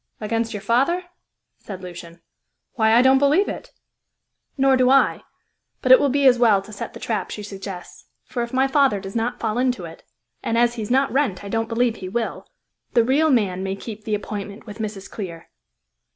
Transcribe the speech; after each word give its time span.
"Against 0.19 0.51
your 0.51 0.63
father?" 0.63 1.03
said 1.59 1.83
Lucian. 1.83 2.21
"Why, 2.73 2.93
I 2.95 3.03
don't 3.03 3.19
believe 3.19 3.47
it!" 3.47 3.69
"Nor 4.57 4.75
do 4.75 4.89
I; 4.89 5.21
but 5.83 5.91
it 5.91 5.99
will 5.99 6.09
be 6.09 6.25
as 6.25 6.39
well 6.39 6.59
to 6.63 6.73
set 6.73 6.93
the 6.95 6.99
trap 6.99 7.29
she 7.29 7.43
suggests; 7.43 8.05
for 8.23 8.41
if 8.41 8.51
my 8.51 8.65
father 8.67 8.99
does 8.99 9.15
not 9.15 9.39
fall 9.39 9.59
into 9.59 9.85
it 9.85 10.01
and 10.41 10.57
as 10.57 10.73
he 10.73 10.81
is 10.81 10.89
not 10.89 11.13
Wrent, 11.13 11.43
I 11.43 11.49
don't 11.49 11.69
believe 11.69 11.97
he 11.97 12.09
will 12.09 12.47
the 12.95 13.03
real 13.03 13.29
man 13.29 13.61
may 13.61 13.75
keep 13.75 14.03
the 14.03 14.15
appointment 14.15 14.65
with 14.65 14.79
Mrs. 14.79 15.07
Clear." 15.07 15.49